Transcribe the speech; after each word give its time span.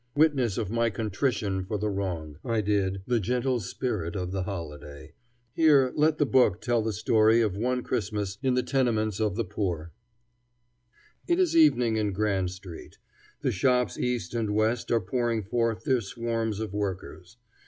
Witness 0.15 0.57
of 0.57 0.71
my 0.71 0.89
contrition 0.89 1.63
for 1.63 1.77
the 1.77 1.91
wrong 1.91 2.39
I 2.43 2.61
did 2.61 3.03
the 3.05 3.19
gentle 3.19 3.59
spirit 3.59 4.15
of 4.15 4.31
the 4.31 4.41
holiday, 4.41 5.13
here 5.53 5.93
let 5.95 6.17
the 6.17 6.25
book 6.25 6.59
tell 6.59 6.81
the 6.81 6.91
story 6.91 7.39
of 7.39 7.55
one 7.55 7.83
Christmas 7.83 8.39
in 8.41 8.55
the 8.55 8.63
tenements 8.63 9.19
of 9.19 9.35
the 9.35 9.45
poor: 9.45 9.91
It 11.27 11.37
is 11.39 11.55
evening 11.55 11.97
in 11.97 12.13
Grand 12.13 12.49
street. 12.49 12.97
The 13.41 13.51
shops 13.51 13.95
east 13.99 14.33
and 14.33 14.55
west 14.55 14.89
are 14.89 14.99
pouring 15.01 15.43
forth 15.43 15.83
their 15.83 16.01
swarms 16.01 16.59
of 16.59 16.73
workers. 16.73 17.37